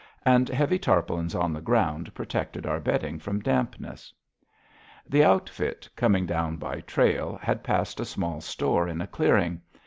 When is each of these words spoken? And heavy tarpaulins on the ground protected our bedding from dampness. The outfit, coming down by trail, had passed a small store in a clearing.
And 0.25 0.49
heavy 0.49 0.79
tarpaulins 0.79 1.35
on 1.35 1.53
the 1.53 1.61
ground 1.61 2.11
protected 2.15 2.65
our 2.65 2.79
bedding 2.79 3.19
from 3.19 3.39
dampness. 3.39 4.11
The 5.07 5.23
outfit, 5.23 5.87
coming 5.95 6.25
down 6.25 6.57
by 6.57 6.81
trail, 6.81 7.37
had 7.39 7.63
passed 7.63 7.99
a 7.99 8.05
small 8.05 8.41
store 8.41 8.87
in 8.87 8.99
a 8.99 9.05
clearing. 9.05 9.61